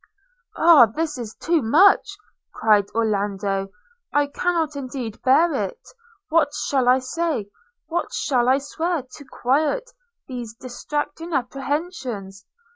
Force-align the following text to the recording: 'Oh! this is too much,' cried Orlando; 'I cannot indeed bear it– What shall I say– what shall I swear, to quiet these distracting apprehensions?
'Oh! 0.57 0.91
this 0.95 1.19
is 1.19 1.35
too 1.35 1.61
much,' 1.61 2.17
cried 2.55 2.89
Orlando; 2.95 3.69
'I 4.11 4.27
cannot 4.33 4.75
indeed 4.75 5.21
bear 5.21 5.53
it– 5.53 5.79
What 6.29 6.55
shall 6.55 6.89
I 6.89 6.97
say– 6.97 7.51
what 7.85 8.11
shall 8.11 8.49
I 8.49 8.57
swear, 8.57 9.03
to 9.03 9.25
quiet 9.25 9.91
these 10.27 10.55
distracting 10.55 11.33
apprehensions? 11.33 12.47